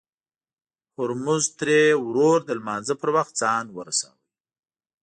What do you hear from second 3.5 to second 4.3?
ورساوه.